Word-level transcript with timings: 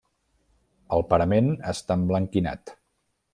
El 0.97 1.05
parament 1.11 1.51
està 1.73 1.99
emblanquinat. 2.01 2.75